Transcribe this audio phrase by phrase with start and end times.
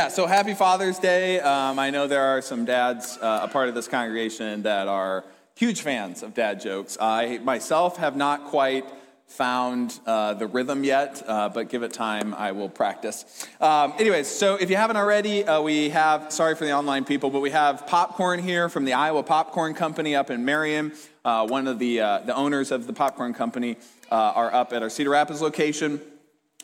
[0.00, 1.40] Yeah, so happy Father's Day.
[1.40, 5.26] Um, I know there are some dads, uh, a part of this congregation, that are
[5.56, 6.96] huge fans of dad jokes.
[6.98, 8.86] I myself have not quite
[9.26, 13.46] found uh, the rhythm yet, uh, but give it time, I will practice.
[13.60, 17.28] Um, anyways, so if you haven't already, uh, we have, sorry for the online people,
[17.28, 20.92] but we have popcorn here from the Iowa Popcorn Company up in Marion.
[21.26, 23.76] Uh, one of the, uh, the owners of the popcorn company
[24.10, 26.00] are up at our Cedar Rapids location.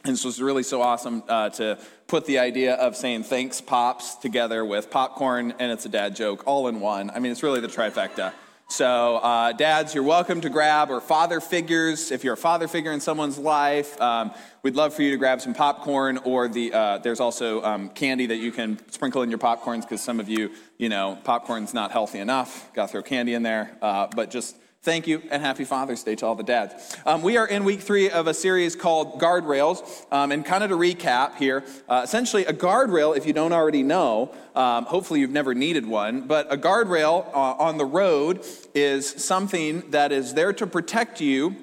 [0.06, 4.14] And so it's really so awesome uh, to put the idea of saying thanks, pops,
[4.14, 7.10] together with popcorn and it's a dad joke all in one.
[7.10, 8.32] I mean, it's really the trifecta.
[8.68, 12.90] So, uh, dads, you're welcome to grab, or father figures, if you're a father figure
[12.92, 14.32] in someone's life, um,
[14.64, 18.26] we'd love for you to grab some popcorn, or the, uh, there's also um, candy
[18.26, 21.92] that you can sprinkle in your popcorns because some of you, you know, popcorn's not
[21.92, 22.72] healthy enough.
[22.74, 26.14] Got to throw candy in there, uh, but just Thank you and happy Father's Day
[26.14, 26.96] to all the dads.
[27.04, 30.06] Um, we are in week three of a series called Guardrails.
[30.12, 33.82] Um, and kind of to recap here, uh, essentially, a guardrail, if you don't already
[33.82, 39.08] know, um, hopefully you've never needed one, but a guardrail uh, on the road is
[39.08, 41.56] something that is there to protect you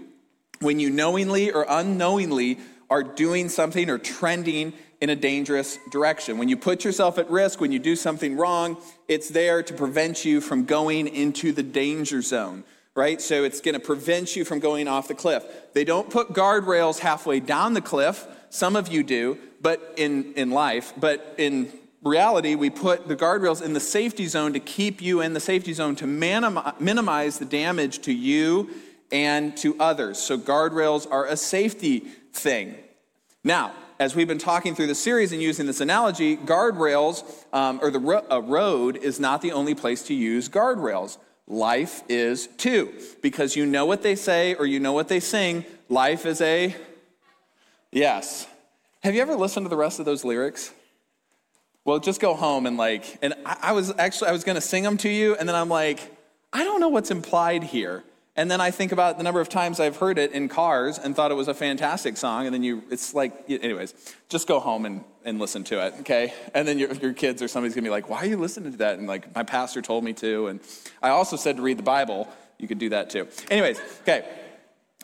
[0.59, 6.38] when you knowingly or unknowingly are doing something or trending in a dangerous direction.
[6.38, 8.75] When you put yourself at risk, when you do something wrong,
[9.07, 13.22] it's there to prevent you from going into the danger zone right?
[13.22, 15.44] So it's going to prevent you from going off the cliff.
[15.73, 18.27] They don't put guardrails halfway down the cliff.
[18.50, 21.72] Some of you do, but in, in life, but in
[22.03, 25.73] reality, we put the guardrails in the safety zone to keep you in the safety
[25.73, 28.69] zone to minimize the damage to you
[29.11, 30.19] and to others.
[30.19, 32.00] So guardrails are a safety
[32.33, 32.75] thing.
[33.44, 37.89] Now, as we've been talking through the series and using this analogy, guardrails um, or
[37.89, 41.17] the ro- a road is not the only place to use guardrails.
[41.47, 42.94] Life is too.
[43.22, 46.75] Because you know what they say or you know what they sing, life is a
[47.91, 48.47] yes.
[49.02, 50.72] Have you ever listened to the rest of those lyrics?
[51.85, 54.83] Well, just go home and like, and I, I was actually, I was to sing
[54.83, 56.00] them to you, and then I'm like,
[56.53, 58.03] I don't know what's implied here.
[58.35, 61.16] And then I think about the number of times I've heard it in cars and
[61.16, 62.45] thought it was a fantastic song.
[62.45, 63.94] And then you, it's like, anyways,
[64.27, 66.33] just go home and, and listen to it, okay?
[66.55, 68.77] And then your, your kids or somebody's gonna be like, why are you listening to
[68.79, 68.97] that?
[68.97, 70.47] And like, my pastor told me to.
[70.47, 70.61] And
[71.01, 72.27] I also said to read the Bible.
[72.57, 73.27] You could do that too.
[73.51, 74.25] Anyways, okay.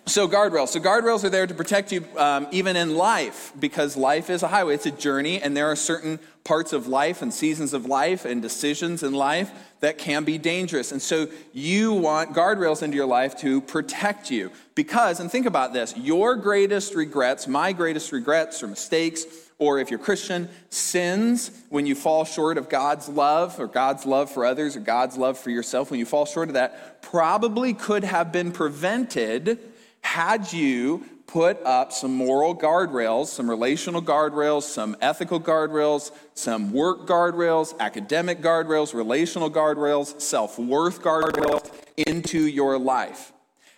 [0.10, 0.70] So, guardrails.
[0.70, 4.48] So, guardrails are there to protect you um, even in life because life is a
[4.48, 4.74] highway.
[4.74, 8.42] It's a journey, and there are certain parts of life and seasons of life and
[8.42, 10.92] decisions in life that can be dangerous.
[10.92, 15.74] And so, you want guardrails into your life to protect you because, and think about
[15.74, 19.28] this your greatest regrets, my greatest regrets or mistakes,
[19.60, 24.32] or if you're Christian, sins when you fall short of God's love or God's love
[24.32, 28.04] for others or God's love for yourself, when you fall short of that, probably could
[28.04, 29.60] have been prevented
[30.02, 37.08] had you put up some moral guardrails, some relational guardrails, some ethical guardrails, some work
[37.08, 41.72] guardrails, academic guardrails, relational guardrails, self worth guardrails
[42.08, 43.32] into your life.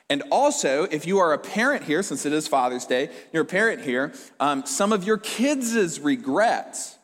[0.10, 3.46] And also, if you are a parent here, since it is Father's Day, you're a
[3.46, 6.98] parent here, um, some of your kids' regrets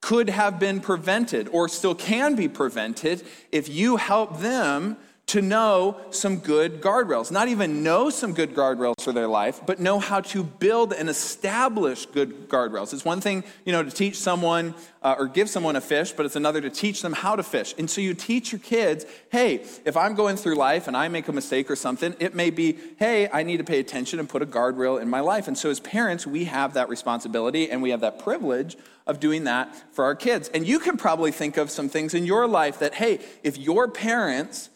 [0.00, 4.96] could have been prevented or still can be prevented if you help them
[5.26, 7.30] to know some good guardrails.
[7.30, 11.08] Not even know some good guardrails for their life, but know how to build and
[11.08, 12.92] establish good guardrails.
[12.92, 16.26] It's one thing, you know, to teach someone uh, or give someone a fish, but
[16.26, 17.74] it's another to teach them how to fish.
[17.78, 21.28] And so you teach your kids, hey, if I'm going through life and I make
[21.28, 24.42] a mistake or something, it may be, hey, I need to pay attention and put
[24.42, 25.48] a guardrail in my life.
[25.48, 29.44] And so as parents, we have that responsibility and we have that privilege of doing
[29.44, 30.50] that for our kids.
[30.50, 33.88] And you can probably think of some things in your life that, hey, if your
[33.88, 34.68] parents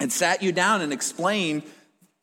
[0.00, 1.62] and sat you down and explained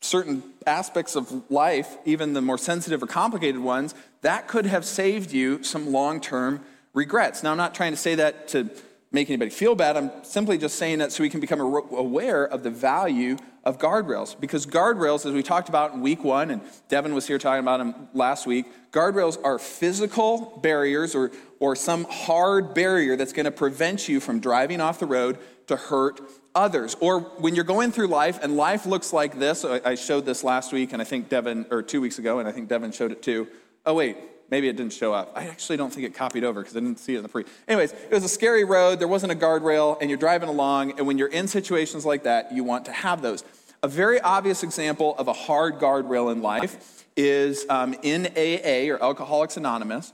[0.00, 5.32] certain aspects of life, even the more sensitive or complicated ones, that could have saved
[5.32, 6.60] you some long term
[6.92, 7.42] regrets.
[7.42, 8.68] Now, I'm not trying to say that to
[9.10, 9.96] make anybody feel bad.
[9.96, 14.38] I'm simply just saying that so we can become aware of the value of guardrails.
[14.38, 17.78] Because guardrails, as we talked about in week one, and Devin was here talking about
[17.78, 23.50] them last week, guardrails are physical barriers or, or some hard barrier that's going to
[23.50, 25.38] prevent you from driving off the road
[25.68, 26.20] to hurt
[26.58, 26.96] others.
[27.00, 30.72] Or when you're going through life and life looks like this, I showed this last
[30.72, 33.22] week and I think Devin, or two weeks ago, and I think Devin showed it
[33.22, 33.46] too.
[33.86, 34.16] Oh, wait,
[34.50, 35.32] maybe it didn't show up.
[35.36, 37.44] I actually don't think it copied over because I didn't see it in the pre.
[37.68, 41.06] Anyways, it was a scary road, there wasn't a guardrail, and you're driving along, and
[41.06, 43.44] when you're in situations like that, you want to have those.
[43.82, 49.02] A very obvious example of a hard guardrail in life is um, in AA or
[49.02, 50.12] Alcoholics Anonymous.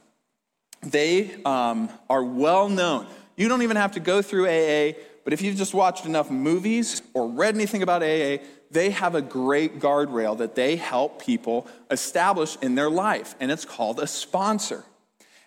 [0.83, 3.07] They um, are well known.
[3.37, 4.93] You don't even have to go through AA
[5.25, 8.37] but if you've just watched enough movies or read anything about AA,
[8.71, 13.65] they have a great guardrail that they help people establish in their life, and it's
[13.65, 14.85] called a sponsor.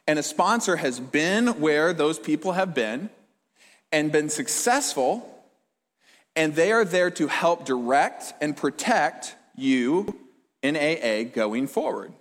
[0.07, 3.09] And a sponsor has been where those people have been
[3.91, 5.44] and been successful,
[6.35, 10.18] and they are there to help direct and protect you
[10.63, 12.13] in AA going forward.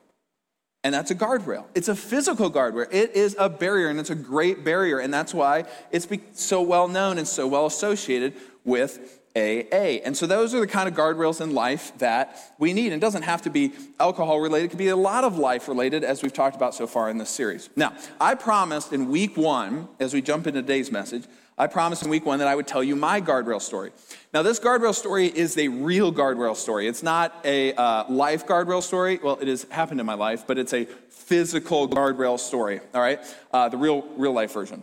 [0.87, 1.65] And that's a guardrail.
[1.75, 2.87] It's a physical guardrail.
[2.93, 5.01] It is a barrier, and it's a great barrier.
[5.01, 8.35] And that's why it's so well known and so well associated
[8.65, 9.99] with AA.
[10.05, 12.93] And so those are the kind of guardrails in life that we need.
[12.93, 15.67] And it doesn't have to be alcohol related, it could be a lot of life
[15.67, 17.69] related, as we've talked about so far in this series.
[17.75, 21.25] Now, I promised in week one, as we jump into today's message,
[21.59, 23.93] I promised in week one that I would tell you my guardrail story.
[24.35, 26.87] Now, this guardrail story is a real guardrail story.
[26.87, 29.19] It's not a uh, life guardrail story.
[29.23, 33.21] Well, it has happened in my life, but it's a physical guardrail story, all right?
[33.53, 34.83] Uh, the real, real life version.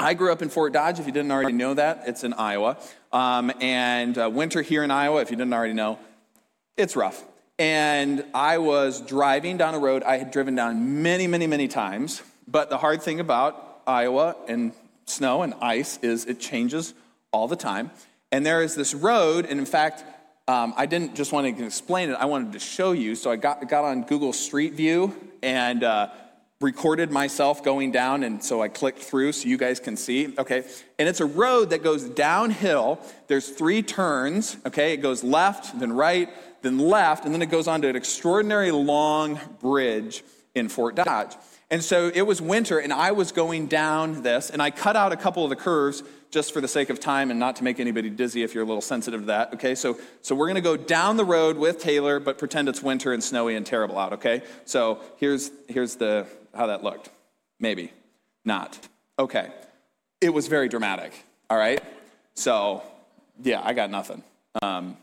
[0.00, 2.04] I grew up in Fort Dodge, if you didn't already know that.
[2.06, 2.78] It's in Iowa.
[3.12, 5.98] Um, and uh, winter here in Iowa, if you didn't already know,
[6.76, 7.22] it's rough.
[7.58, 12.22] And I was driving down a road I had driven down many, many, many times.
[12.48, 14.72] But the hard thing about Iowa and
[15.06, 16.94] snow and ice is it changes
[17.32, 17.90] all the time.
[18.30, 20.04] And there is this road, and in fact,
[20.48, 23.14] um, I didn't just want to explain it, I wanted to show you.
[23.14, 26.08] So I got, got on Google Street View and uh,
[26.60, 30.34] recorded myself going down, and so I clicked through so you guys can see.
[30.38, 30.64] Okay,
[30.98, 33.00] and it's a road that goes downhill.
[33.26, 34.56] There's three turns.
[34.64, 36.28] Okay, it goes left, then right,
[36.62, 41.34] then left, and then it goes on to an extraordinary long bridge in Fort Dodge.
[41.70, 45.12] And so it was winter, and I was going down this, and I cut out
[45.12, 47.80] a couple of the curves just for the sake of time and not to make
[47.80, 49.74] anybody dizzy if you're a little sensitive to that, okay?
[49.74, 53.22] So, so we're gonna go down the road with Taylor, but pretend it's winter and
[53.22, 54.42] snowy and terrible out, okay?
[54.64, 57.10] So here's, here's the, how that looked.
[57.58, 57.92] Maybe,
[58.44, 58.78] not.
[59.18, 59.50] Okay.
[60.20, 61.12] It was very dramatic,
[61.48, 61.82] all right?
[62.34, 62.82] So,
[63.42, 64.22] yeah, I got nothing.
[64.62, 64.96] Um,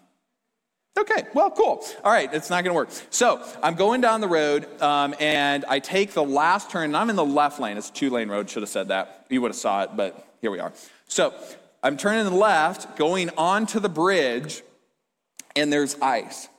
[0.97, 1.83] Okay, well, cool.
[2.03, 2.89] All right, it's not going to work.
[3.09, 7.09] So I'm going down the road, um, and I take the last turn, and I'm
[7.09, 7.77] in the left lane.
[7.77, 8.49] It's a two lane road.
[8.49, 9.25] Should have said that.
[9.29, 10.73] You would have saw it, but here we are.
[11.07, 11.33] So
[11.81, 14.61] I'm turning the left, going onto the bridge,
[15.55, 16.49] and there's ice.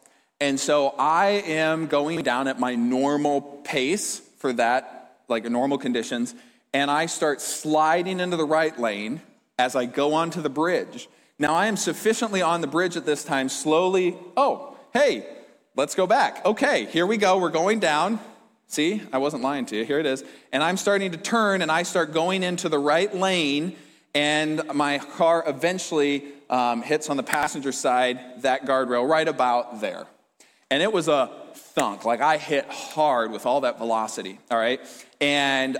[0.41, 6.35] And so I am going down at my normal pace for that, like normal conditions,
[6.73, 9.21] and I start sliding into the right lane
[9.59, 11.09] as I go onto the bridge.
[11.41, 15.27] Now I am sufficiently on the bridge at this time, slowly, oh, hey,
[15.75, 16.45] let's go back.
[16.45, 17.39] Okay, here we go.
[17.39, 18.21] We're going down.
[18.67, 19.87] See, I wasn't lying to you.
[19.87, 20.23] Here it is.
[20.53, 23.75] And I'm starting to turn and I start going into the right lane,
[24.15, 30.07] and my car eventually um, hits on the passenger side, that guardrail right about there.
[30.71, 32.05] And it was a thunk.
[32.05, 34.79] Like I hit hard with all that velocity, all right?
[35.23, 35.79] And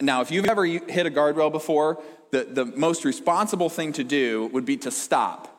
[0.00, 2.02] now, if you've ever hit a guardrail before,
[2.32, 5.50] the, the most responsible thing to do would be to stop.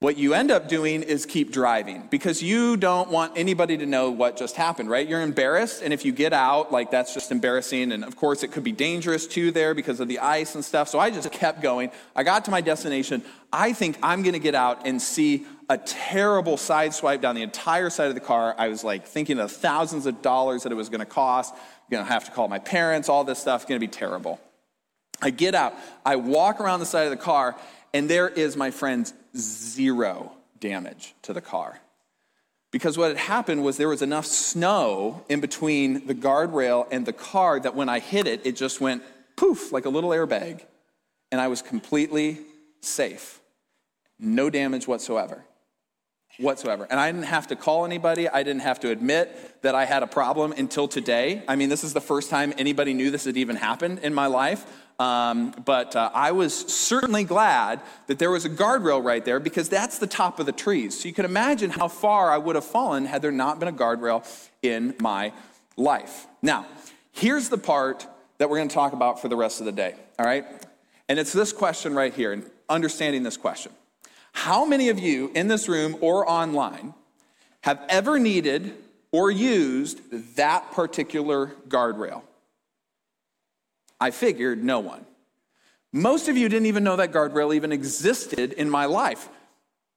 [0.00, 4.10] What you end up doing is keep driving because you don't want anybody to know
[4.10, 5.08] what just happened, right?
[5.08, 7.90] You're embarrassed, and if you get out, like that's just embarrassing.
[7.90, 10.88] And of course, it could be dangerous too there because of the ice and stuff.
[10.88, 11.90] So I just kept going.
[12.14, 13.22] I got to my destination.
[13.50, 17.42] I think I'm going to get out and see a terrible side swipe down the
[17.42, 18.54] entire side of the car.
[18.58, 21.54] I was like thinking of thousands of dollars that it was going to cost.
[21.88, 24.38] going to have to call my parents, all this stuff, going to be terrible.
[25.22, 25.74] I get out,
[26.04, 27.56] I walk around the side of the car,
[27.92, 31.80] and there is, my friends, zero damage to the car.
[32.70, 37.12] Because what had happened was there was enough snow in between the guardrail and the
[37.12, 39.04] car that when I hit it, it just went
[39.36, 40.62] poof, like a little airbag.
[41.30, 42.40] And I was completely
[42.80, 43.40] safe.
[44.18, 45.44] No damage whatsoever.
[46.38, 46.88] Whatsoever.
[46.90, 48.28] And I didn't have to call anybody.
[48.28, 51.44] I didn't have to admit that I had a problem until today.
[51.46, 54.26] I mean, this is the first time anybody knew this had even happened in my
[54.26, 54.66] life.
[54.98, 59.68] Um, but uh, I was certainly glad that there was a guardrail right there because
[59.68, 61.00] that's the top of the trees.
[61.00, 63.72] So you can imagine how far I would have fallen had there not been a
[63.72, 64.24] guardrail
[64.62, 65.32] in my
[65.76, 66.26] life.
[66.42, 66.66] Now,
[67.10, 68.06] here's the part
[68.38, 70.44] that we're going to talk about for the rest of the day, all right?
[71.08, 73.72] And it's this question right here, and understanding this question.
[74.32, 76.94] How many of you in this room or online
[77.62, 78.74] have ever needed
[79.12, 80.00] or used
[80.36, 82.22] that particular guardrail?
[84.04, 85.06] I figured no one.
[85.90, 89.30] Most of you didn't even know that guardrail even existed in my life.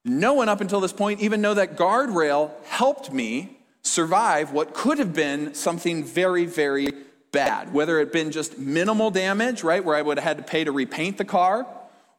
[0.06, 5.00] No one up until this point even know that guardrail helped me survive what could
[5.00, 6.94] have been something very, very
[7.34, 7.74] bad.
[7.74, 10.64] Whether it had been just minimal damage, right, where I would have had to pay
[10.64, 11.68] to repaint the car,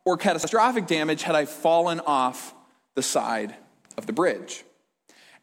[0.04, 2.52] or catastrophic damage had I fallen off
[2.97, 3.54] the side
[3.97, 4.62] of the bridge.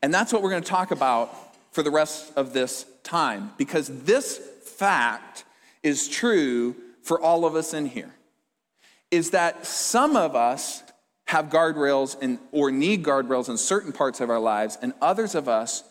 [0.04, 1.36] And that's what we're going to talk about
[1.72, 5.45] for the rest of this time, because this fact
[5.86, 8.12] is true for all of us in here
[9.12, 10.84] is that some of us
[11.28, 15.48] have guardrails in, or need guardrails in certain parts of our lives, and others of
[15.48, 15.84] us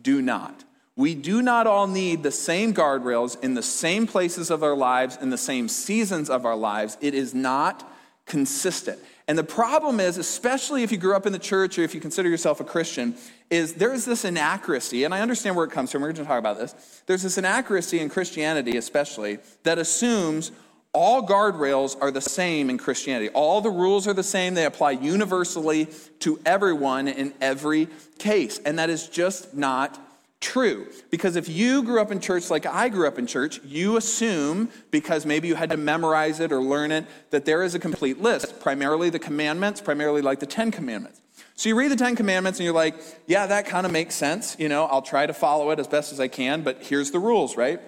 [0.00, 0.64] do not.
[0.96, 5.18] We do not all need the same guardrails in the same places of our lives,
[5.20, 6.96] in the same seasons of our lives.
[7.00, 7.90] It is not
[8.24, 8.98] consistent.
[9.28, 12.00] And the problem is, especially if you grew up in the church or if you
[12.00, 13.16] consider yourself a Christian,
[13.50, 16.02] is there is this inaccuracy, and I understand where it comes from.
[16.02, 17.02] We're going to talk about this.
[17.06, 20.52] There's this inaccuracy in Christianity, especially, that assumes
[20.92, 23.28] all guardrails are the same in Christianity.
[23.34, 24.54] All the rules are the same.
[24.54, 25.88] They apply universally
[26.20, 27.88] to everyone in every
[28.18, 28.58] case.
[28.64, 30.00] And that is just not
[30.40, 30.86] true.
[31.10, 34.70] Because if you grew up in church like I grew up in church, you assume,
[34.90, 38.22] because maybe you had to memorize it or learn it, that there is a complete
[38.22, 41.20] list, primarily the commandments, primarily like the Ten Commandments.
[41.56, 42.94] So you read the Ten Commandments and you're like,
[43.26, 44.56] yeah, that kind of makes sense.
[44.58, 47.18] You know, I'll try to follow it as best as I can, but here's the
[47.18, 47.80] rules, right?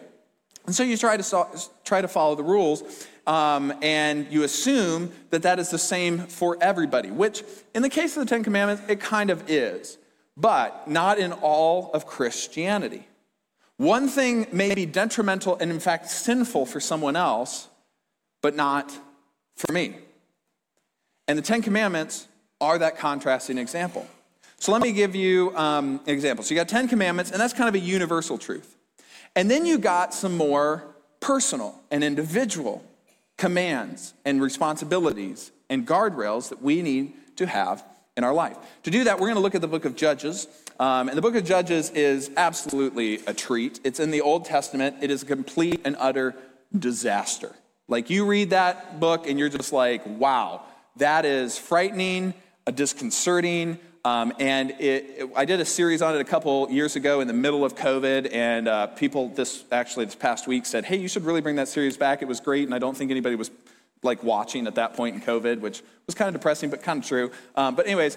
[0.66, 1.46] And so you try to,
[1.84, 6.56] try to follow the rules, um, and you assume that that is the same for
[6.60, 7.42] everybody, which
[7.75, 9.98] in the case of the Ten Commandments, it kind of is
[10.38, 13.06] but not in all of Christianity.
[13.76, 17.68] One thing may be detrimental and, in fact, sinful for someone else,
[18.40, 18.96] but not
[19.56, 19.96] for me.
[21.26, 22.28] And the Ten Commandments
[22.61, 24.07] are that contrasting example.
[24.59, 26.45] So let me give you um, an example.
[26.45, 28.77] So you got Ten Commandments, and that's kind of a universal truth.
[29.37, 30.85] And then you got some more
[31.21, 32.85] personal and individual
[33.37, 37.85] commands and responsibilities and guardrails that we need to have
[38.17, 38.57] in our life.
[38.83, 40.49] To do that, we're going to look at the book of Judges.
[40.81, 43.79] Um, and the book of Judges is absolutely a treat.
[43.85, 46.35] It's in the Old Testament, it is a complete and utter
[46.77, 47.55] disaster.
[47.87, 50.62] Like you read that book and you're just like, wow,
[50.97, 52.35] that is frightening,
[52.72, 53.78] disconcerting.
[54.04, 57.26] Um, and it, it, I did a series on it a couple years ago in
[57.26, 61.08] the middle of COVID, and uh, people this actually this past week said, "Hey, you
[61.08, 62.22] should really bring that series back.
[62.22, 63.50] It was great." And I don't think anybody was
[64.02, 67.08] like watching at that point in COVID, which was kind of depressing, but kind of
[67.08, 67.30] true.
[67.56, 68.16] Um, but, anyways,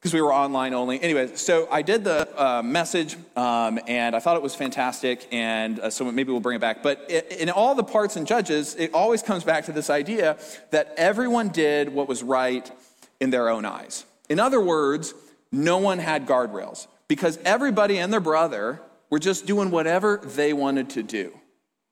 [0.00, 1.00] because we were online only.
[1.02, 5.80] Anyways, so I did the uh, message um, and I thought it was fantastic, and
[5.80, 6.82] uh, so maybe we'll bring it back.
[6.82, 10.38] But it, in all the parts and Judges, it always comes back to this idea
[10.70, 12.70] that everyone did what was right
[13.20, 14.04] in their own eyes.
[14.28, 15.14] In other words,
[15.50, 20.90] no one had guardrails because everybody and their brother were just doing whatever they wanted
[20.90, 21.32] to do.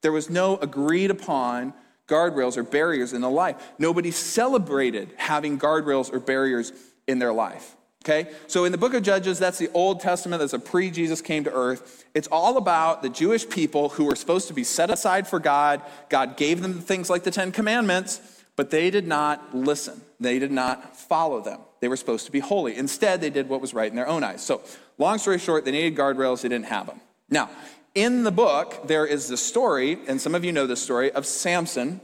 [0.03, 1.73] There was no agreed upon
[2.07, 3.57] guardrails or barriers in the life.
[3.79, 6.73] Nobody celebrated having guardrails or barriers
[7.07, 7.77] in their life.
[8.05, 8.31] Okay?
[8.47, 11.43] So in the book of Judges, that's the Old Testament, that's a pre Jesus came
[11.45, 12.05] to earth.
[12.15, 15.83] It's all about the Jewish people who were supposed to be set aside for God.
[16.09, 18.21] God gave them things like the Ten Commandments,
[18.57, 20.01] but they did not listen.
[20.19, 21.61] They did not follow them.
[21.81, 22.77] They were supposed to be holy.
[22.77, 24.45] Instead, they did what was right in their own eyes.
[24.45, 24.63] So,
[24.99, 27.01] long story short, they needed guardrails, they didn't have them.
[27.29, 27.51] Now,
[27.95, 31.27] in the book, there is the story, and some of you know this story, of
[31.27, 32.01] Samson.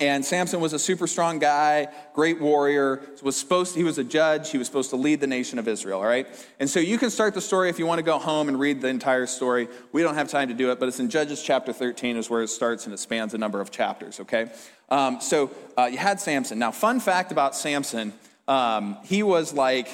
[0.00, 4.02] And Samson was a super strong guy, great warrior, was supposed to, he was a
[4.04, 6.26] judge, he was supposed to lead the nation of Israel, all right?
[6.58, 8.80] And so you can start the story if you want to go home and read
[8.80, 9.68] the entire story.
[9.92, 12.42] We don't have time to do it, but it's in Judges chapter 13 is where
[12.42, 14.50] it starts and it spans a number of chapters, okay?
[14.88, 16.58] Um, so uh, you had Samson.
[16.58, 18.12] Now, fun fact about Samson,
[18.48, 19.88] um, he was like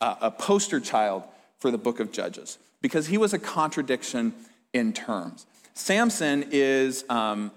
[0.00, 1.24] a, a poster child
[1.58, 4.32] for the book of Judges because he was a contradiction
[4.72, 5.44] in terms.
[5.74, 7.50] Samson is um,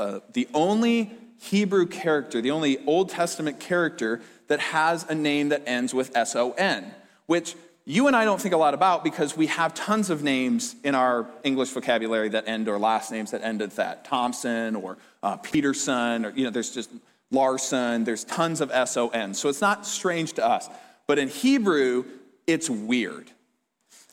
[0.00, 0.96] uh, the only
[1.38, 6.34] Hebrew character, the only Old Testament character that has a name that ends with S
[6.34, 6.92] O N,
[7.26, 7.54] which
[7.84, 10.94] you and I don't think a lot about because we have tons of names in
[10.94, 14.04] our English vocabulary that end or last names that end with that.
[14.04, 16.90] Thompson or uh, Peterson, or, you know, there's just
[17.30, 19.34] Larson, there's tons of S O N.
[19.34, 20.68] So it's not strange to us.
[21.06, 22.04] But in Hebrew,
[22.46, 23.30] it's weird.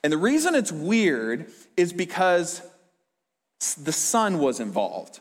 [0.03, 2.61] And the reason it's weird is because
[3.77, 5.19] the son was involved.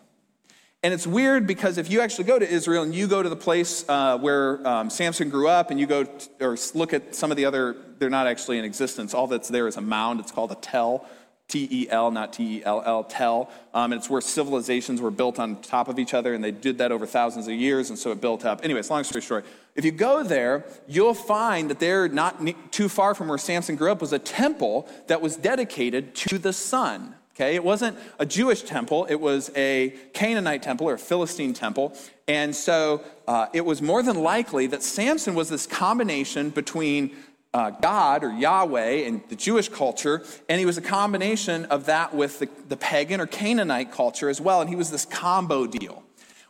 [0.86, 3.34] And it's weird because if you actually go to Israel and you go to the
[3.34, 7.32] place uh, where um, Samson grew up and you go t- or look at some
[7.32, 9.12] of the other, they're not actually in existence.
[9.12, 10.20] All that's there is a mound.
[10.20, 11.04] It's called a tell,
[11.48, 13.50] T E L, not T E L L, tell.
[13.74, 16.78] Um, and it's where civilizations were built on top of each other and they did
[16.78, 18.60] that over thousands of years and so it built up.
[18.62, 22.40] Anyways, long story short, if you go there, you'll find that there, not
[22.70, 26.52] too far from where Samson grew up, was a temple that was dedicated to the
[26.52, 27.16] sun.
[27.36, 31.94] Okay, it wasn't a Jewish temple, it was a Canaanite temple or a Philistine temple.
[32.26, 37.14] And so uh, it was more than likely that Samson was this combination between
[37.52, 42.14] uh, God or Yahweh and the Jewish culture, and he was a combination of that
[42.14, 44.62] with the, the pagan or Canaanite culture as well.
[44.62, 46.05] And he was this combo deal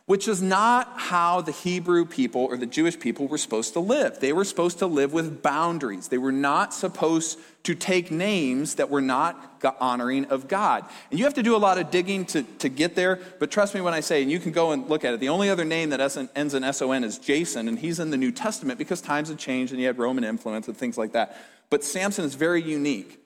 [0.07, 4.21] which is not how the Hebrew people or the Jewish people were supposed to live.
[4.21, 6.07] They were supposed to live with boundaries.
[6.07, 10.85] They were not supposed to take names that were not honoring of God.
[11.11, 13.75] And you have to do a lot of digging to, to get there, but trust
[13.75, 15.65] me when I say, and you can go and look at it, the only other
[15.65, 15.99] name that
[16.35, 19.73] ends in S-O-N is Jason, and he's in the New Testament because times have changed
[19.73, 21.37] and you had Roman influence and things like that.
[21.69, 23.19] But Samson is very unique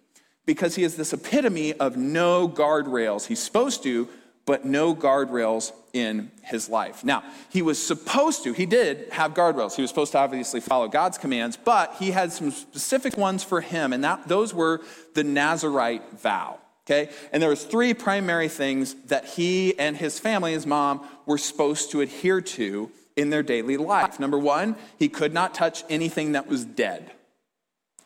[0.47, 3.27] because he is this epitome of no guardrails.
[3.27, 4.09] He's supposed to,
[4.45, 7.03] but no guardrails in his life.
[7.03, 9.75] Now, he was supposed to, he did have guardrails.
[9.75, 13.61] He was supposed to obviously follow God's commands, but he had some specific ones for
[13.61, 14.81] him, and that, those were
[15.13, 16.59] the Nazarite vow.
[16.85, 17.11] Okay?
[17.31, 21.91] And there was three primary things that he and his family, his mom, were supposed
[21.91, 24.19] to adhere to in their daily life.
[24.19, 27.11] Number one, he could not touch anything that was dead.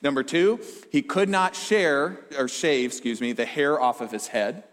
[0.02, 0.60] Number two,
[0.92, 4.64] he could not share or shave, excuse me, the hair off of his head.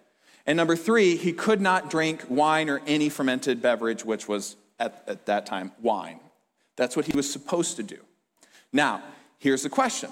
[0.47, 5.05] And number three, he could not drink wine or any fermented beverage, which was at,
[5.07, 6.19] at that time wine.
[6.77, 7.99] That's what he was supposed to do.
[8.73, 9.03] Now,
[9.39, 10.11] here's the question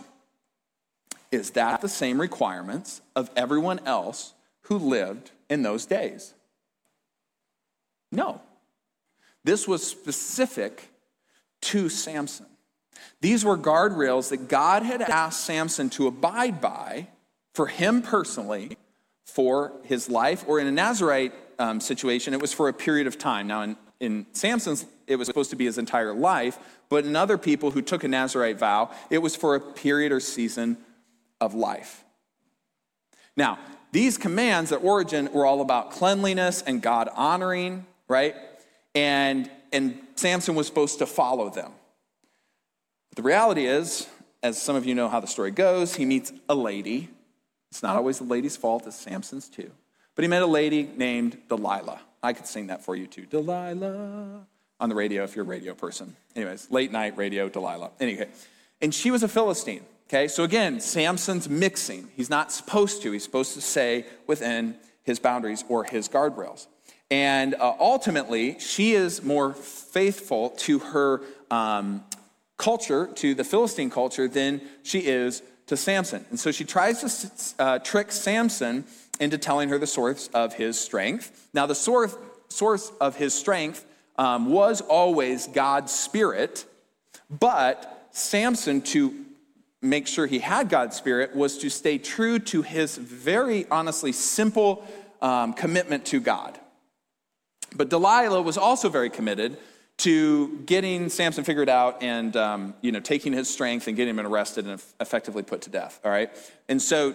[1.32, 6.34] Is that the same requirements of everyone else who lived in those days?
[8.12, 8.40] No.
[9.42, 10.90] This was specific
[11.62, 12.46] to Samson.
[13.20, 17.08] These were guardrails that God had asked Samson to abide by
[17.54, 18.76] for him personally
[19.34, 23.18] for his life, or in a Nazarite um, situation, it was for a period of
[23.18, 23.46] time.
[23.46, 26.58] Now, in, in Samson's, it was supposed to be his entire life,
[26.88, 30.20] but in other people who took a Nazarite vow, it was for a period or
[30.20, 30.76] season
[31.40, 32.04] of life.
[33.36, 33.58] Now,
[33.92, 38.34] these commands at origin were all about cleanliness and God honoring, right?
[38.94, 41.72] And, and Samson was supposed to follow them.
[43.10, 44.08] But the reality is,
[44.42, 47.08] as some of you know how the story goes, he meets a lady.
[47.70, 49.70] It's not always the lady's fault, it's Samson's too.
[50.14, 52.00] But he met a lady named Delilah.
[52.22, 53.26] I could sing that for you too.
[53.26, 54.46] Delilah.
[54.80, 56.16] On the radio if you're a radio person.
[56.34, 57.90] Anyways, late night radio, Delilah.
[58.00, 58.28] Anyway,
[58.80, 59.84] and she was a Philistine.
[60.08, 62.08] Okay, so again, Samson's mixing.
[62.16, 63.12] He's not supposed to.
[63.12, 66.66] He's supposed to stay within his boundaries or his guardrails.
[67.10, 72.04] And uh, ultimately, she is more faithful to her um,
[72.56, 76.26] culture, to the Philistine culture, than she is to Samson.
[76.30, 78.84] And so she tries to uh, trick Samson
[79.20, 81.48] into telling her the source of his strength.
[81.54, 82.16] Now, the source,
[82.48, 83.86] source of his strength
[84.18, 86.64] um, was always God's Spirit,
[87.30, 89.14] but Samson, to
[89.80, 94.84] make sure he had God's Spirit, was to stay true to his very honestly simple
[95.22, 96.58] um, commitment to God.
[97.76, 99.56] But Delilah was also very committed
[100.00, 104.26] to getting Samson figured out and um, you know taking his strength and getting him
[104.26, 106.00] arrested and effectively put to death.
[106.04, 106.30] All right,
[106.68, 107.14] and so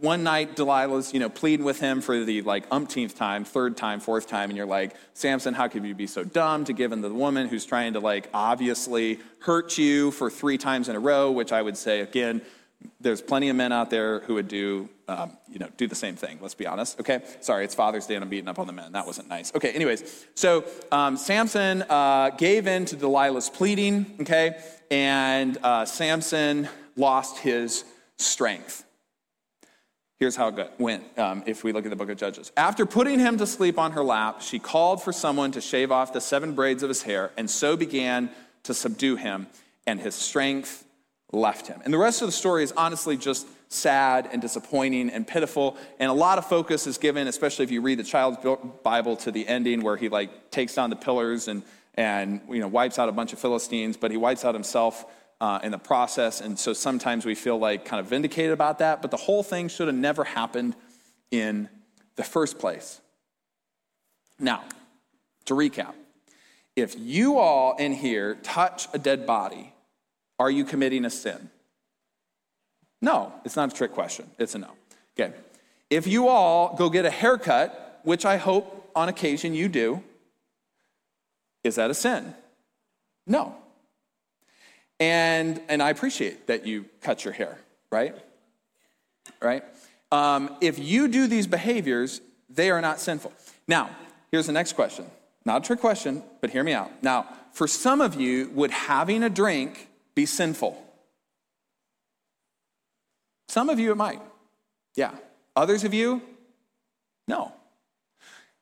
[0.00, 4.00] one night Delilah's you know pleading with him for the like umpteenth time, third time,
[4.00, 7.02] fourth time, and you're like Samson, how could you be so dumb to give in
[7.02, 11.00] to the woman who's trying to like obviously hurt you for three times in a
[11.00, 11.30] row?
[11.30, 12.40] Which I would say again
[13.00, 16.16] there's plenty of men out there who would do, um, you know, do the same
[16.16, 16.38] thing.
[16.40, 17.00] Let's be honest.
[17.00, 17.22] Okay.
[17.40, 18.92] Sorry, it's Father's Day and I'm beating up on the men.
[18.92, 19.54] That wasn't nice.
[19.54, 19.72] Okay.
[19.72, 24.16] Anyways, so um, Samson uh, gave in to Delilah's pleading.
[24.20, 24.58] Okay,
[24.90, 27.84] and uh, Samson lost his
[28.16, 28.84] strength.
[30.18, 32.52] Here's how it went um, if we look at the book of Judges.
[32.56, 36.12] After putting him to sleep on her lap, she called for someone to shave off
[36.12, 38.30] the seven braids of his hair, and so began
[38.62, 39.48] to subdue him,
[39.86, 40.84] and his strength
[41.34, 41.80] left him.
[41.84, 45.76] And the rest of the story is honestly just sad and disappointing and pitiful.
[45.98, 48.38] And a lot of focus is given, especially if you read the child's
[48.82, 51.62] Bible to the ending where he like takes down the pillars and,
[51.94, 55.04] and you know, wipes out a bunch of Philistines, but he wipes out himself
[55.40, 56.40] uh, in the process.
[56.40, 59.68] And so sometimes we feel like kind of vindicated about that, but the whole thing
[59.68, 60.76] should have never happened
[61.30, 61.68] in
[62.16, 63.00] the first place.
[64.38, 64.62] Now,
[65.46, 65.94] to recap,
[66.76, 69.73] if you all in here touch a dead body,
[70.38, 71.50] are you committing a sin?
[73.00, 74.30] No, it's not a trick question.
[74.38, 74.70] It's a no.
[75.18, 75.34] Okay.
[75.90, 80.02] If you all go get a haircut, which I hope on occasion you do,
[81.62, 82.34] is that a sin?
[83.26, 83.54] No.
[85.00, 87.58] And, and I appreciate that you cut your hair,
[87.90, 88.14] right?
[89.40, 89.64] Right?
[90.12, 93.32] Um, if you do these behaviors, they are not sinful.
[93.66, 93.90] Now,
[94.30, 95.06] here's the next question.
[95.44, 96.90] Not a trick question, but hear me out.
[97.02, 100.80] Now, for some of you, would having a drink be sinful?
[103.48, 104.20] Some of you, it might.
[104.94, 105.12] Yeah.
[105.56, 106.22] Others of you,
[107.28, 107.52] no.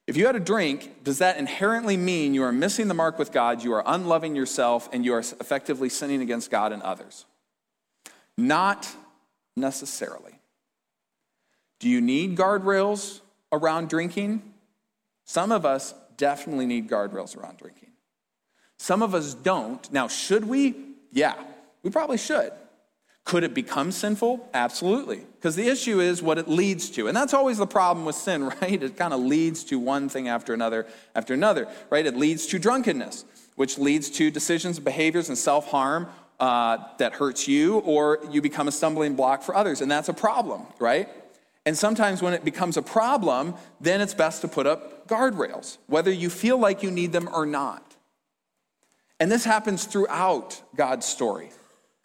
[0.06, 3.32] If you had a drink, does that inherently mean you are missing the mark with
[3.32, 7.24] God, you are unloving yourself, and you are effectively sinning against God and others?
[8.36, 8.88] Not
[9.56, 10.38] necessarily.
[11.78, 13.20] Do you need guardrails
[13.52, 14.42] around drinking?
[15.24, 17.90] Some of us definitely need guardrails around drinking.
[18.78, 19.90] Some of us don't.
[19.92, 20.74] Now, should we?
[21.12, 21.35] Yeah,
[21.83, 22.53] we probably should.
[23.25, 24.48] Could it become sinful?
[24.53, 25.18] Absolutely.
[25.37, 27.07] Because the issue is what it leads to.
[27.07, 28.83] And that's always the problem with sin, right?
[28.83, 32.05] It kind of leads to one thing after another after another, right?
[32.05, 36.09] It leads to drunkenness, which leads to decisions, behaviors, and self harm
[36.40, 39.81] uh, that hurts you, or you become a stumbling block for others.
[39.81, 41.09] And that's a problem, right?
[41.64, 46.11] And sometimes when it becomes a problem, then it's best to put up guardrails, whether
[46.11, 47.91] you feel like you need them or not.
[49.22, 51.50] And this happens throughout God's story,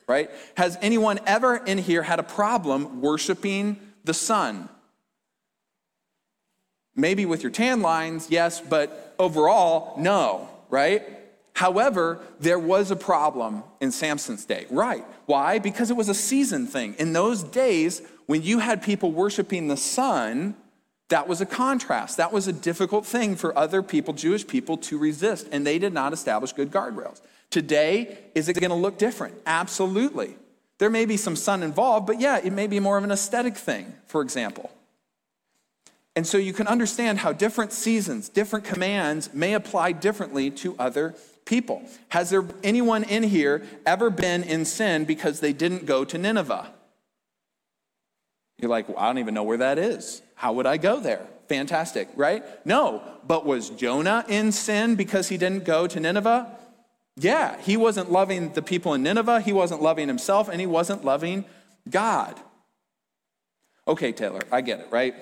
[0.08, 0.30] right?
[0.56, 4.70] Has anyone ever in here had a problem worshiping the sun?
[6.96, 11.02] Maybe with your tan lines, yes, but overall, no, right?
[11.54, 14.68] However, there was a problem in Samson's day.
[14.70, 15.04] Right.
[15.26, 15.58] Why?
[15.58, 16.94] Because it was a season thing.
[17.00, 20.56] In those days, when you had people worshiping the sun,
[21.10, 22.18] that was a contrast.
[22.18, 25.94] That was a difficult thing for other people, Jewish people, to resist, and they did
[25.94, 27.22] not establish good guardrails.
[27.50, 29.36] Today, is it going to look different?
[29.46, 30.36] Absolutely.
[30.80, 33.56] There may be some sun involved, but yeah, it may be more of an aesthetic
[33.56, 34.70] thing, for example.
[36.16, 41.16] And so you can understand how different seasons, different commands may apply differently to other
[41.46, 41.84] people.
[42.10, 46.74] Has there anyone in here ever been in sin because they didn't go to Nineveh?
[48.58, 50.22] You're like, well, I don't even know where that is.
[50.38, 51.26] How would I go there?
[51.50, 52.44] Fantastic, right?
[52.64, 56.56] No, but was Jonah in sin because he didn't go to Nineveh?
[57.16, 61.04] Yeah, he wasn't loving the people in Nineveh, he wasn't loving himself, and he wasn't
[61.04, 61.44] loving
[61.90, 62.40] God.
[63.88, 65.16] Okay, Taylor, I get it, right?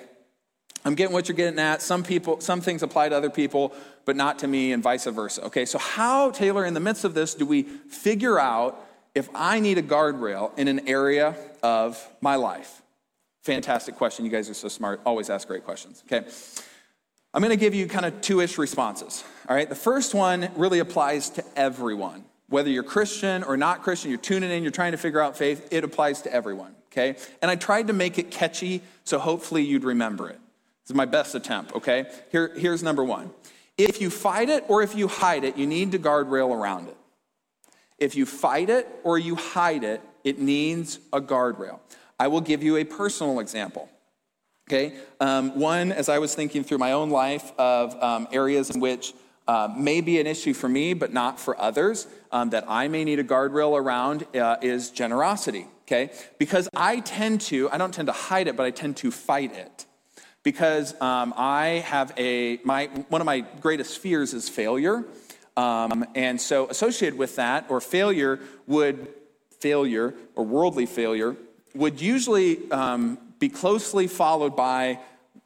[0.84, 1.80] I'm getting what you're getting at.
[1.80, 3.72] Some people, some things apply to other people,
[4.04, 5.46] but not to me, and vice versa.
[5.46, 8.78] Okay, so how, Taylor, in the midst of this, do we figure out
[9.14, 12.82] if I need a guardrail in an area of my life?
[13.46, 14.24] Fantastic question.
[14.24, 15.00] You guys are so smart.
[15.06, 16.02] Always ask great questions.
[16.06, 16.28] Okay.
[17.32, 19.22] I'm going to give you kind of two ish responses.
[19.48, 19.68] All right.
[19.68, 22.24] The first one really applies to everyone.
[22.48, 25.68] Whether you're Christian or not Christian, you're tuning in, you're trying to figure out faith,
[25.70, 26.74] it applies to everyone.
[26.90, 27.16] Okay.
[27.40, 30.40] And I tried to make it catchy, so hopefully you'd remember it.
[30.82, 32.06] This is my best attempt, okay?
[32.32, 33.30] Here, here's number one.
[33.78, 36.96] If you fight it or if you hide it, you need to guardrail around it.
[37.98, 41.78] If you fight it or you hide it, it needs a guardrail.
[42.18, 43.88] I will give you a personal example.
[44.68, 44.96] Okay?
[45.20, 49.14] Um, one, as I was thinking through my own life of um, areas in which
[49.46, 53.04] uh, may be an issue for me, but not for others, um, that I may
[53.04, 55.66] need a guardrail around uh, is generosity.
[55.82, 56.10] Okay?
[56.38, 59.54] Because I tend to, I don't tend to hide it, but I tend to fight
[59.54, 59.86] it
[60.42, 65.04] because um, I have a, my, one of my greatest fears is failure.
[65.56, 69.08] Um, and so associated with that, or failure would,
[69.58, 71.36] failure or worldly failure,
[71.76, 74.98] would usually um, be closely followed by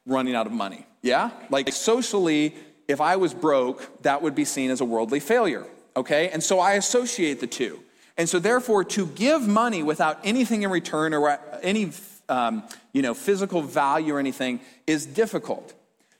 [0.06, 0.86] running out of money.
[1.02, 1.30] Yeah?
[1.50, 2.54] Like socially,
[2.88, 5.66] if I was broke, that would be seen as a worldly failure.
[5.96, 6.28] Okay?
[6.28, 7.80] And so I associate the two.
[8.16, 11.90] And so, therefore, to give money without anything in return or any
[12.28, 12.62] um,
[12.92, 15.74] you know, physical value or anything is difficult.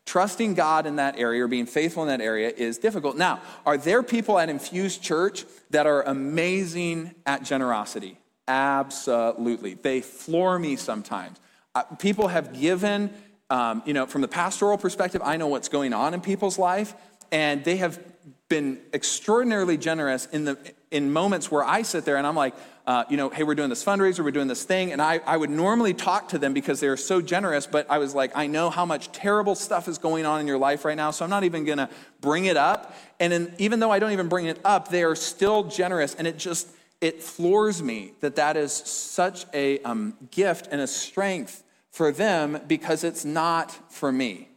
[0.07, 3.17] Trusting God in that area or being faithful in that area is difficult.
[3.17, 8.19] Now, are there people at Infused Church that are amazing at generosity?
[8.51, 9.75] Absolutely.
[9.75, 11.39] They floor me sometimes.
[11.73, 13.15] Uh, people have given,
[13.49, 16.95] um, you know, from the pastoral perspective, I know what's going on in people's life,
[17.31, 18.01] and they have
[18.49, 20.59] been extraordinarily generous in the
[20.91, 22.53] in moments where I sit there and I'm like,
[22.85, 24.91] uh, you know, hey, we're doing this fundraiser, we're doing this thing.
[24.91, 28.13] And I, I would normally talk to them because they're so generous, but I was
[28.13, 31.13] like, I know how much terrible stuff is going on in your life right now,
[31.13, 31.89] so I'm not even to
[32.21, 32.97] bring it up.
[33.21, 36.17] And in, even though I don't even bring it up, they are still generous.
[36.17, 36.67] And it just,
[37.01, 42.61] it floors me that that is such a um, gift and a strength for them
[42.67, 44.49] because it's not for me.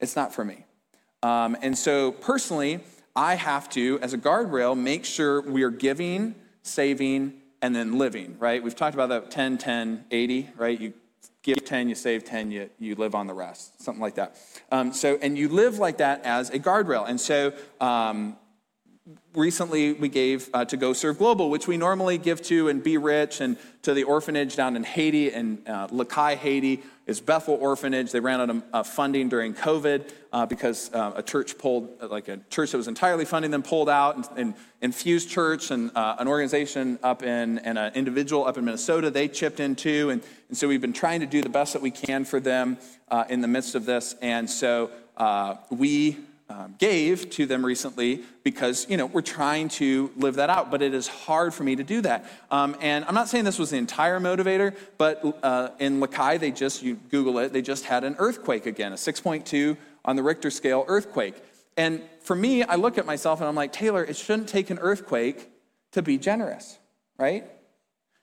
[0.00, 0.64] It's not for me.
[1.22, 2.80] Um, and so personally,
[3.16, 8.36] I have to, as a guardrail, make sure we are giving saving, and then living,
[8.38, 8.62] right?
[8.62, 10.80] We've talked about that 10, 10, 80, right?
[10.80, 10.92] You
[11.42, 14.36] give 10, you save 10, you, you live on the rest, something like that.
[14.72, 17.08] Um, so, and you live like that as a guardrail.
[17.08, 18.36] And so, um,
[19.34, 22.96] recently we gave uh, to Go Serve Global, which we normally give to and Be
[22.96, 27.54] Rich, and to the orphanage down in Haiti and uh, Les Cayes, Haiti is Bethel
[27.60, 28.12] Orphanage.
[28.12, 32.08] They ran out of uh, funding during COVID uh, because uh, a church pulled, uh,
[32.08, 35.90] like a church that was entirely funding them pulled out, and, and Infused Church and
[35.94, 40.10] an organization up in, and an individual up in Minnesota, they chipped in too.
[40.10, 42.78] And, and so we've been trying to do the best that we can for them
[43.28, 44.14] in the midst of this.
[44.22, 44.90] And so
[45.70, 50.70] we um, gave to them recently because you know we're trying to live that out
[50.70, 52.26] but it is hard for me to do that.
[52.50, 56.40] Um, and i'm not saying this was the entire motivator but uh, in Les Cayes
[56.40, 60.22] they just you google it they just had an earthquake again a 6.2 on the
[60.22, 61.34] richter scale earthquake.
[61.76, 64.78] And for me i look at myself and i'm like taylor it shouldn't take an
[64.78, 65.50] earthquake
[65.92, 66.78] to be generous
[67.18, 67.44] right?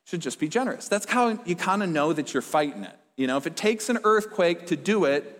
[0.05, 0.87] Should just be generous.
[0.87, 2.95] That's how you kind of know that you're fighting it.
[3.17, 5.37] You know if it takes an earthquake to do it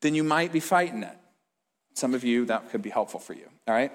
[0.00, 1.16] then you might be fighting it
[1.94, 3.92] some of you, that could be helpful for you, all right?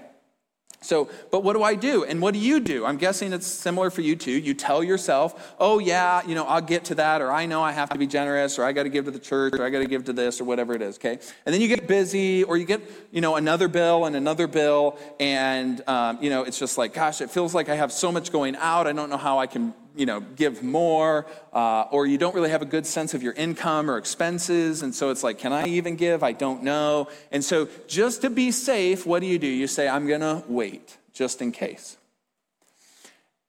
[0.81, 2.03] So, but what do I do?
[2.03, 2.85] And what do you do?
[2.85, 4.31] I'm guessing it's similar for you too.
[4.31, 7.71] You tell yourself, oh, yeah, you know, I'll get to that, or I know I
[7.71, 9.79] have to be generous, or I got to give to the church, or I got
[9.79, 11.17] to give to this, or whatever it is, okay?
[11.45, 12.81] And then you get busy, or you get,
[13.11, 17.19] you know, another bill and another bill, and, um, you know, it's just like, gosh,
[17.19, 18.85] it feels like I have so much going out.
[18.85, 22.49] I don't know how I can you know, give more, uh, or you don't really
[22.49, 24.81] have a good sense of your income or expenses.
[24.81, 26.23] And so it's like, can I even give?
[26.23, 27.09] I don't know.
[27.31, 29.47] And so just to be safe, what do you do?
[29.47, 31.97] You say, I'm going to wait just in case.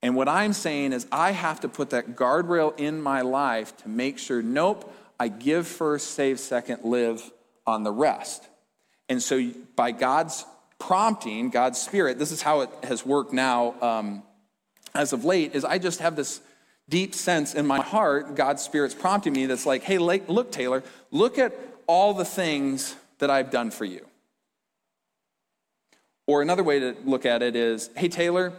[0.01, 3.89] And what I'm saying is, I have to put that guardrail in my life to
[3.89, 7.21] make sure, nope, I give first, save second, live
[7.65, 8.47] on the rest.
[9.09, 10.45] And so, by God's
[10.79, 14.23] prompting, God's Spirit, this is how it has worked now um,
[14.97, 16.41] as of late is I just have this
[16.89, 21.37] deep sense in my heart, God's Spirit's prompting me that's like, hey, look, Taylor, look
[21.37, 21.53] at
[21.85, 24.05] all the things that I've done for you.
[26.25, 28.53] Or another way to look at it is, hey, Taylor,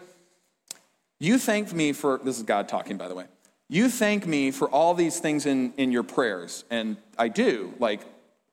[1.18, 3.26] you thanked me for, this is God talking, by the way.
[3.68, 6.64] You thank me for all these things in, in your prayers.
[6.70, 7.74] And I do.
[7.78, 8.00] Like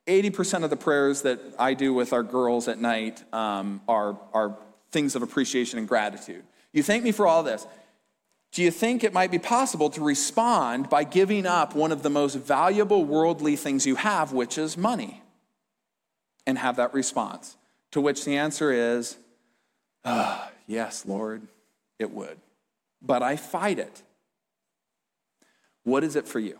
[0.07, 4.57] 80% of the prayers that I do with our girls at night um, are, are
[4.91, 6.43] things of appreciation and gratitude.
[6.75, 7.65] You thank me for all this.
[8.51, 12.09] Do you think it might be possible to respond by giving up one of the
[12.09, 15.23] most valuable worldly things you have, which is money?
[16.45, 17.55] And have that response.
[17.93, 19.17] To which the answer is,
[20.03, 21.47] oh, yes, Lord,
[21.97, 22.37] it would.
[23.01, 24.03] But I fight it.
[25.83, 26.59] What is it for you?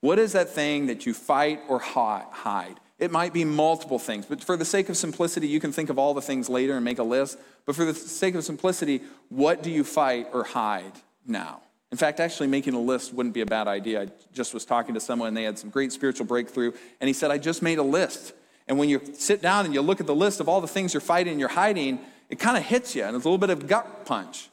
[0.00, 2.78] What is that thing that you fight or hide?
[2.98, 5.98] It might be multiple things, but for the sake of simplicity, you can think of
[5.98, 7.38] all the things later and make a list.
[7.66, 10.92] But for the sake of simplicity, what do you fight or hide
[11.26, 11.60] now?
[11.90, 14.02] In fact, actually making a list wouldn't be a bad idea.
[14.02, 17.14] I just was talking to someone and they had some great spiritual breakthrough, and he
[17.14, 18.32] said, I just made a list.
[18.68, 20.94] And when you sit down and you look at the list of all the things
[20.94, 21.98] you're fighting and you're hiding,
[22.30, 24.48] it kind of hits you, and it's a little bit of gut punch.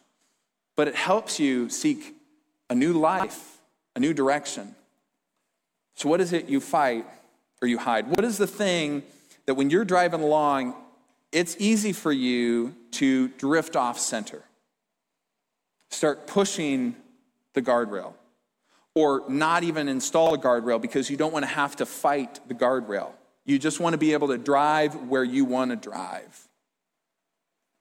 [0.76, 2.16] But it helps you seek
[2.70, 3.60] a new life,
[3.96, 4.76] a new direction.
[5.96, 7.06] So, what is it you fight
[7.62, 8.08] or you hide?
[8.08, 9.04] What is the thing
[9.46, 10.76] that when you're driving along,
[11.32, 14.44] it's easy for you to drift off center?
[15.90, 16.96] Start pushing
[17.54, 18.14] the guardrail,
[18.96, 22.54] or not even install a guardrail because you don't want to have to fight the
[22.54, 23.12] guardrail.
[23.46, 26.48] You just want to be able to drive where you want to drive.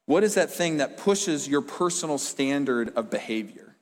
[0.06, 3.76] What is that thing that pushes your personal standard of behavior,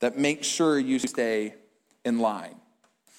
[0.00, 1.54] that makes sure you stay
[2.04, 2.56] in line?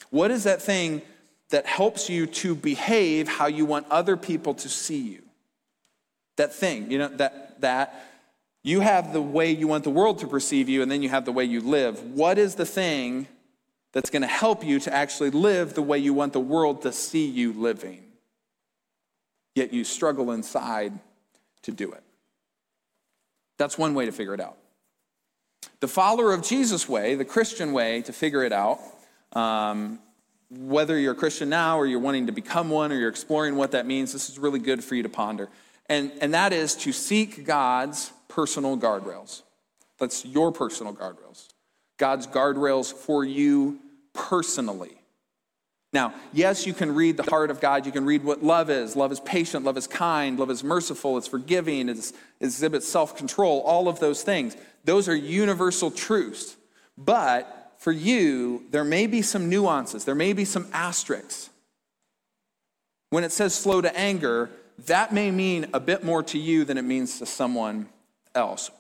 [0.10, 1.02] What is that thing
[1.50, 5.22] that helps you to behave how you want other people to see you.
[6.38, 8.06] That thing, you know, that, that
[8.64, 11.26] you have the way you want the world to perceive you, and then you have
[11.26, 12.02] the way you live.
[12.02, 13.28] What is the thing
[13.94, 16.92] that's going to help you to actually live the way you want the world to
[16.92, 18.04] see you living?
[19.54, 20.94] Yet you struggle inside
[21.62, 22.04] to do it.
[23.58, 24.58] That's one way to figure it out.
[25.80, 28.80] The follower of Jesus' way, the Christian way to figure it out,
[29.34, 30.00] um,
[30.50, 33.72] whether you're a Christian now or you're wanting to become one or you're exploring what
[33.72, 35.50] that means, this is really good for you to ponder.
[35.88, 39.44] And, and that is to seek God's personal guardrails.
[40.00, 41.48] That's your personal guardrails.
[41.98, 43.80] God's guardrails for you
[44.14, 45.02] personally.
[45.94, 47.86] Now, yes, you can read the heart of God.
[47.86, 48.98] You can read what love is.
[48.98, 49.64] Love is patient.
[49.64, 50.38] Love is kind.
[50.38, 51.18] Love is merciful.
[51.18, 51.88] It's forgiving.
[51.88, 53.62] It exhibits self control.
[53.62, 54.58] All of those things.
[54.84, 56.58] Those are universal truths.
[56.98, 61.52] But for you, there may be some nuances, there may be some asterisks.
[63.12, 64.50] When it says slow to anger,
[64.88, 67.88] that may mean a bit more to you than it means to someone
[68.34, 68.72] else.